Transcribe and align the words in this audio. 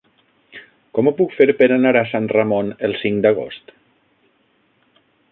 Com 0.97 1.09
ho 1.09 1.13
puc 1.17 1.35
fer 1.41 1.45
per 1.59 1.67
anar 1.75 1.91
a 1.99 2.03
Sant 2.13 2.29
Ramon 2.31 2.71
el 2.87 2.95
cinc 3.01 3.21
d'agost? 3.27 3.75